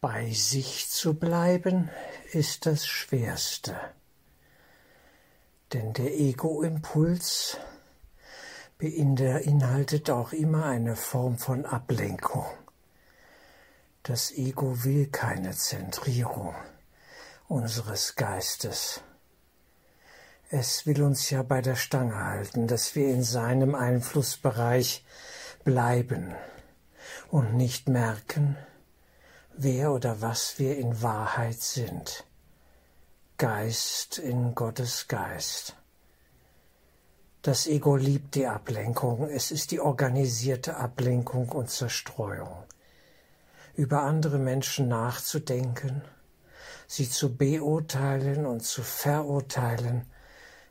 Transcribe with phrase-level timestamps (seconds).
[0.00, 1.90] Bei sich zu bleiben
[2.32, 3.74] ist das Schwerste,
[5.72, 7.56] denn der Ego-Impuls
[8.76, 12.44] beinhaltet auch immer eine Form von Ablenkung.
[14.02, 16.54] Das Ego will keine Zentrierung
[17.48, 19.00] unseres Geistes.
[20.50, 25.04] Es will uns ja bei der Stange halten, dass wir in seinem Einflussbereich
[25.64, 26.34] bleiben
[27.30, 28.56] und nicht merken,
[29.58, 32.24] wer oder was wir in Wahrheit sind.
[33.38, 35.76] Geist in Gottes Geist.
[37.42, 42.64] Das Ego liebt die Ablenkung, es ist die organisierte Ablenkung und Zerstreuung.
[43.74, 46.02] Über andere Menschen nachzudenken,
[46.86, 50.06] sie zu beurteilen und zu verurteilen,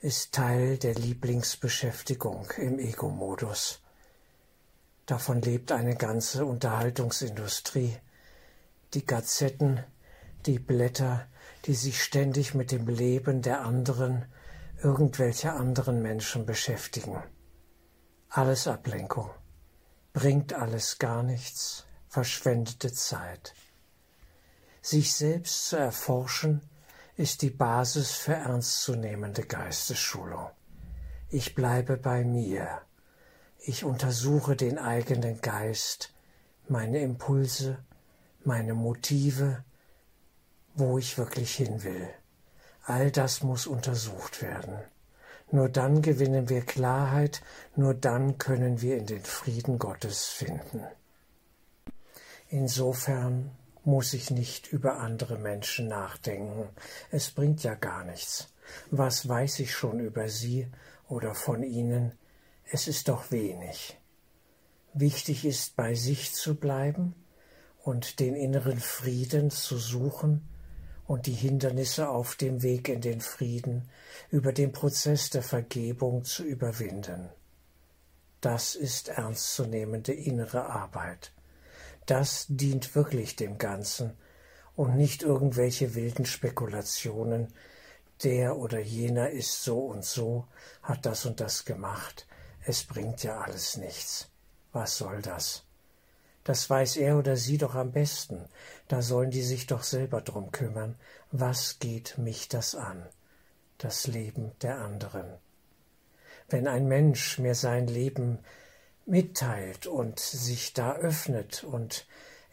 [0.00, 3.80] ist Teil der Lieblingsbeschäftigung im Ego-Modus.
[5.06, 7.96] Davon lebt eine ganze Unterhaltungsindustrie,
[8.94, 9.84] die Gazetten,
[10.46, 11.26] die Blätter,
[11.66, 14.24] die sich ständig mit dem Leben der anderen,
[14.82, 17.22] irgendwelcher anderen Menschen beschäftigen.
[18.28, 19.30] Alles Ablenkung,
[20.12, 23.54] bringt alles gar nichts, verschwendete Zeit.
[24.82, 26.62] Sich selbst zu erforschen,
[27.16, 30.48] ist die Basis für ernstzunehmende Geistesschulung.
[31.28, 32.80] Ich bleibe bei mir.
[33.58, 36.14] Ich untersuche den eigenen Geist,
[36.66, 37.84] meine Impulse,
[38.44, 39.64] meine Motive,
[40.74, 42.08] wo ich wirklich hin will.
[42.84, 44.78] All das muss untersucht werden.
[45.52, 47.42] Nur dann gewinnen wir Klarheit,
[47.76, 50.84] nur dann können wir in den Frieden Gottes finden.
[52.48, 53.50] Insofern
[53.84, 56.68] muss ich nicht über andere Menschen nachdenken.
[57.10, 58.52] Es bringt ja gar nichts.
[58.90, 60.68] Was weiß ich schon über sie
[61.08, 62.12] oder von ihnen?
[62.70, 63.98] Es ist doch wenig.
[64.92, 67.14] Wichtig ist, bei sich zu bleiben
[67.82, 70.46] und den inneren Frieden zu suchen
[71.06, 73.88] und die Hindernisse auf dem Weg in den Frieden
[74.30, 77.28] über den Prozess der Vergebung zu überwinden.
[78.40, 81.32] Das ist ernstzunehmende innere Arbeit.
[82.06, 84.12] Das dient wirklich dem Ganzen
[84.76, 87.48] und nicht irgendwelche wilden Spekulationen,
[88.22, 90.46] der oder jener ist so und so,
[90.82, 92.26] hat das und das gemacht,
[92.64, 94.30] es bringt ja alles nichts.
[94.72, 95.64] Was soll das?
[96.44, 98.48] Das weiß er oder sie doch am besten.
[98.88, 100.96] Da sollen die sich doch selber drum kümmern.
[101.30, 103.06] Was geht mich das an?
[103.78, 105.26] Das Leben der anderen.
[106.48, 108.38] Wenn ein Mensch mir sein Leben
[109.06, 112.06] mitteilt und sich da öffnet und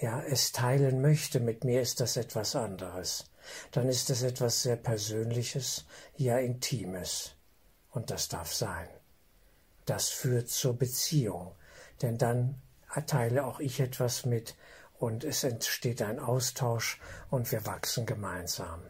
[0.00, 3.30] ja, es teilen möchte, mit mir ist das etwas anderes.
[3.70, 5.84] Dann ist es etwas sehr Persönliches,
[6.16, 7.34] ja Intimes.
[7.90, 8.88] Und das darf sein.
[9.84, 11.52] Das führt zur Beziehung,
[12.00, 12.60] denn dann
[13.00, 14.54] teile auch ich etwas mit
[14.98, 18.82] und es entsteht ein Austausch und wir wachsen gemeinsam.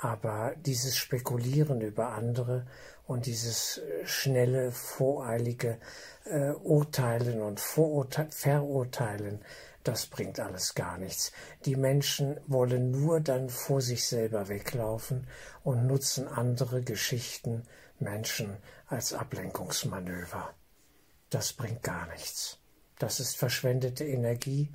[0.00, 2.66] Aber dieses Spekulieren über andere
[3.06, 5.78] und dieses äh, schnelle, voreilige
[6.24, 9.44] äh, Urteilen und Vorurte Verurteilen,
[9.84, 11.32] das bringt alles gar nichts.
[11.66, 15.26] Die Menschen wollen nur dann vor sich selber weglaufen
[15.62, 17.64] und nutzen andere Geschichten,
[17.98, 20.54] Menschen als Ablenkungsmanöver.
[21.30, 22.61] Das bringt gar nichts.
[23.02, 24.70] Das ist verschwendete Energie,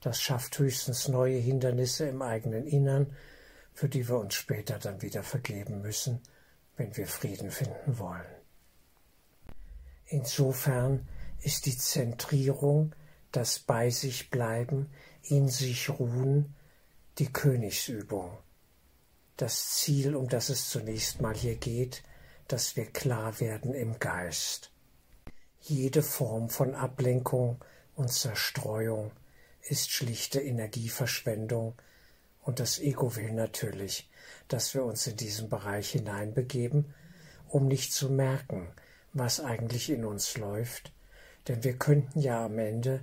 [0.00, 3.14] das schafft höchstens neue Hindernisse im eigenen Innern,
[3.74, 6.22] für die wir uns später dann wieder vergeben müssen,
[6.78, 8.24] wenn wir Frieden finden wollen.
[10.06, 11.06] Insofern
[11.42, 12.94] ist die Zentrierung,
[13.30, 14.88] das bei sich bleiben,
[15.22, 16.54] in sich ruhen,
[17.18, 18.38] die Königsübung.
[19.36, 22.02] Das Ziel, um das es zunächst mal hier geht,
[22.48, 24.72] dass wir klar werden im Geist.
[25.68, 27.56] Jede Form von Ablenkung
[27.96, 29.10] und Zerstreuung
[29.62, 31.74] ist schlichte Energieverschwendung.
[32.44, 34.08] Und das Ego will natürlich,
[34.46, 36.94] dass wir uns in diesen Bereich hineinbegeben,
[37.48, 38.68] um nicht zu merken,
[39.12, 40.92] was eigentlich in uns läuft,
[41.48, 43.00] denn wir könnten ja am Ende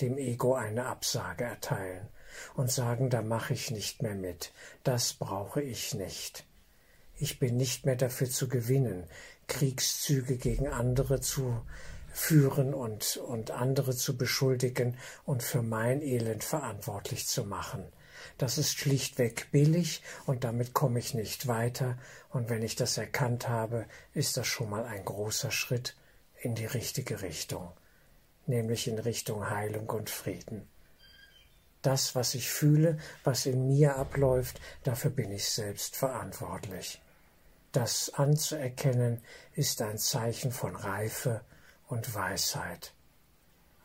[0.00, 2.08] dem Ego eine Absage erteilen
[2.54, 4.54] und sagen, da mache ich nicht mehr mit,
[4.84, 6.46] das brauche ich nicht.
[7.18, 9.04] Ich bin nicht mehr dafür zu gewinnen,
[9.48, 11.60] Kriegszüge gegen andere zu
[12.16, 14.96] führen und, und andere zu beschuldigen
[15.26, 17.84] und für mein Elend verantwortlich zu machen.
[18.38, 21.98] Das ist schlichtweg billig und damit komme ich nicht weiter,
[22.30, 23.84] und wenn ich das erkannt habe,
[24.14, 25.94] ist das schon mal ein großer Schritt
[26.40, 27.70] in die richtige Richtung,
[28.46, 30.66] nämlich in Richtung Heilung und Frieden.
[31.82, 37.00] Das, was ich fühle, was in mir abläuft, dafür bin ich selbst verantwortlich.
[37.72, 39.22] Das anzuerkennen
[39.54, 41.42] ist ein Zeichen von Reife
[41.88, 42.92] und Weisheit.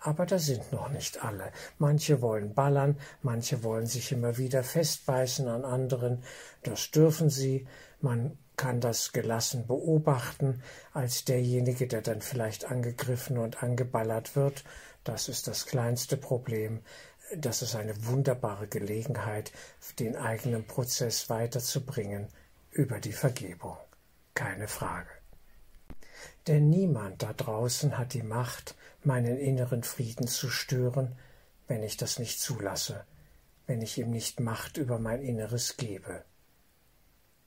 [0.03, 1.51] Aber da sind noch nicht alle.
[1.77, 6.23] Manche wollen ballern, manche wollen sich immer wieder festbeißen an anderen.
[6.63, 7.67] Das dürfen sie.
[7.99, 10.63] Man kann das gelassen beobachten
[10.93, 14.63] als derjenige, der dann vielleicht angegriffen und angeballert wird.
[15.03, 16.81] Das ist das kleinste Problem.
[17.35, 19.51] Das ist eine wunderbare Gelegenheit,
[19.99, 22.27] den eigenen Prozess weiterzubringen
[22.71, 23.77] über die Vergebung.
[24.33, 25.20] Keine Frage.
[26.47, 31.15] Denn niemand da draußen hat die Macht, meinen inneren Frieden zu stören,
[31.67, 33.05] wenn ich das nicht zulasse,
[33.67, 36.23] wenn ich ihm nicht Macht über mein Inneres gebe.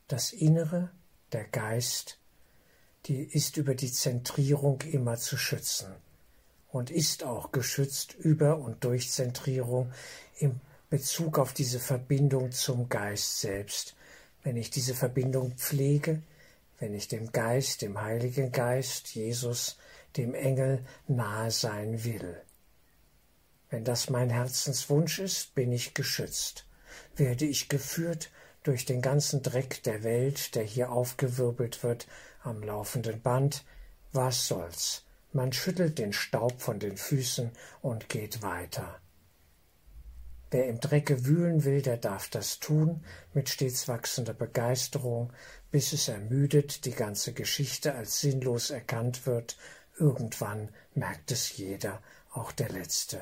[0.09, 0.91] Das Innere,
[1.33, 2.19] der Geist,
[3.07, 5.95] die ist über die Zentrierung immer zu schützen
[6.69, 9.93] und ist auch geschützt über und durch Zentrierung
[10.39, 10.61] im
[10.91, 13.95] Bezug auf diese Verbindung zum Geist selbst.
[14.43, 16.23] Wenn ich diese Verbindung pflege,
[16.85, 19.79] wenn ich dem Geist, dem Heiligen Geist, Jesus,
[20.19, 22.43] dem Engel nahe sein will.
[23.71, 26.67] Wenn das mein Herzenswunsch ist, bin ich geschützt.
[27.17, 28.31] Werde ich geführt
[28.65, 32.07] durch den ganzen Dreck der Welt, der hier aufgewirbelt wird
[32.43, 33.65] am laufenden Band,
[34.13, 35.07] was soll's?
[35.33, 37.51] Man schüttelt den Staub von den Füßen
[37.81, 39.01] und geht weiter.
[40.55, 43.03] Wer im Drecke wühlen will, der darf das tun,
[43.33, 45.33] mit stets wachsender Begeisterung,
[45.75, 49.57] bis es ermüdet, die ganze Geschichte als sinnlos erkannt wird.
[49.99, 52.01] Irgendwann merkt es jeder,
[52.31, 53.21] auch der Letzte.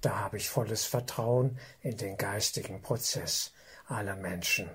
[0.00, 3.52] Da habe ich volles Vertrauen in den geistigen Prozess
[3.88, 4.70] aller Menschen.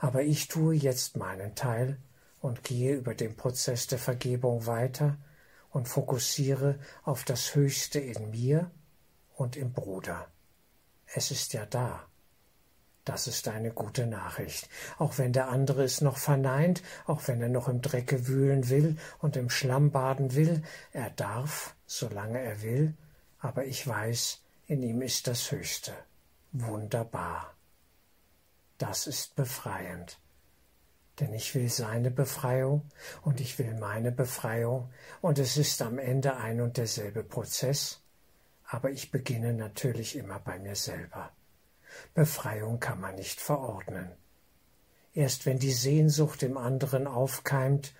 [0.00, 1.98] Aber ich tue jetzt meinen Teil
[2.40, 5.18] und gehe über den Prozess der Vergebung weiter
[5.70, 8.72] und fokussiere auf das Höchste in mir
[9.36, 10.26] und im Bruder.
[11.06, 12.08] Es ist ja da.
[13.04, 14.68] Das ist eine gute Nachricht.
[14.98, 18.96] Auch wenn der andere es noch verneint, auch wenn er noch im Drecke wühlen will
[19.18, 20.62] und im Schlamm baden will,
[20.92, 22.94] er darf, solange er will,
[23.40, 25.92] aber ich weiß, in ihm ist das Höchste.
[26.52, 27.54] Wunderbar.
[28.78, 30.18] Das ist befreiend.
[31.18, 32.82] Denn ich will seine Befreiung
[33.22, 34.90] und ich will meine Befreiung
[35.20, 38.00] und es ist am Ende ein und derselbe Prozess,
[38.64, 41.32] aber ich beginne natürlich immer bei mir selber.
[42.14, 44.10] Befreiung kann man nicht verordnen.
[45.14, 47.94] Erst wenn die Sehnsucht im anderen aufkeimt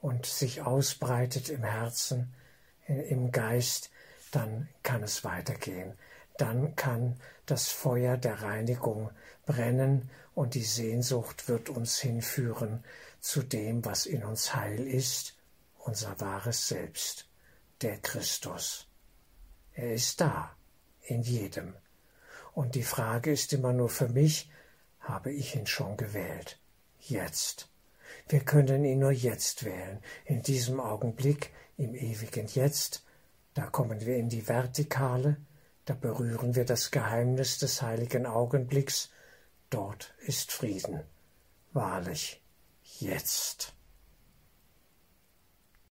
[0.00, 2.34] und sich ausbreitet im Herzen,
[2.86, 3.90] im Geist,
[4.30, 5.94] dann kann es weitergehen.
[6.38, 7.16] Dann kann
[7.46, 9.10] das Feuer der Reinigung
[9.46, 12.84] brennen und die Sehnsucht wird uns hinführen
[13.20, 15.36] zu dem, was in uns heil ist,
[15.78, 17.28] unser wahres Selbst,
[17.82, 18.88] der Christus.
[19.74, 20.54] Er ist da,
[21.02, 21.74] in jedem.
[22.54, 24.50] Und die Frage ist immer nur für mich,
[25.00, 26.58] habe ich ihn schon gewählt?
[26.98, 27.68] Jetzt.
[28.28, 33.04] Wir können ihn nur jetzt wählen, in diesem Augenblick, im ewigen Jetzt.
[33.54, 35.36] Da kommen wir in die Vertikale,
[35.84, 39.10] da berühren wir das Geheimnis des heiligen Augenblicks.
[39.68, 41.02] Dort ist Frieden.
[41.72, 42.40] Wahrlich,
[43.00, 43.74] jetzt.